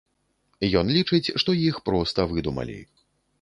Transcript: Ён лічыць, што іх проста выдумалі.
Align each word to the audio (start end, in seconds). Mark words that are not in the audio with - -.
Ён 0.79 0.89
лічыць, 0.97 1.33
што 1.43 1.55
іх 1.67 1.79
проста 1.91 2.27
выдумалі. 2.33 2.79